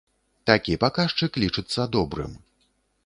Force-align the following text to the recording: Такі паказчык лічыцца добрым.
Такі 0.49 0.77
паказчык 0.85 1.31
лічыцца 1.43 1.81
добрым. 1.97 2.33